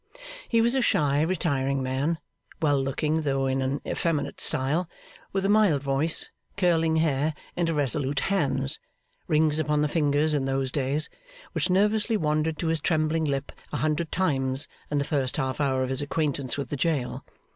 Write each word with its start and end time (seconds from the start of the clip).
He 0.49 0.61
was 0.61 0.73
a 0.73 0.81
shy, 0.81 1.21
retiring 1.21 1.83
man; 1.83 2.17
well 2.59 2.81
looking, 2.81 3.21
though 3.21 3.45
in 3.45 3.61
an 3.61 3.81
effeminate 3.85 4.41
style; 4.41 4.89
with 5.31 5.45
a 5.45 5.47
mild 5.47 5.83
voice, 5.83 6.31
curling 6.57 6.95
hair, 6.95 7.35
and 7.55 7.69
irresolute 7.69 8.21
hands 8.21 8.79
rings 9.27 9.59
upon 9.59 9.83
the 9.83 9.87
fingers 9.87 10.33
in 10.33 10.45
those 10.45 10.71
days 10.71 11.07
which 11.51 11.69
nervously 11.69 12.17
wandered 12.17 12.57
to 12.57 12.67
his 12.69 12.81
trembling 12.81 13.25
lip 13.25 13.51
a 13.71 13.77
hundred 13.77 14.11
times 14.11 14.67
in 14.89 14.97
the 14.97 15.05
first 15.05 15.37
half 15.37 15.61
hour 15.61 15.83
of 15.83 15.89
his 15.89 16.01
acquaintance 16.01 16.57
with 16.57 16.69
the 16.69 16.75
jail. 16.77 17.23